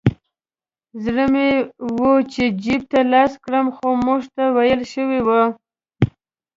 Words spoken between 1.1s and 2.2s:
مې و